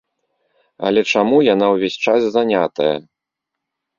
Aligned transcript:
Але 0.89 1.01
чаму 1.11 1.37
яна 1.53 1.65
ўвесь 1.73 1.99
час 2.07 2.21
занятая? 2.37 2.91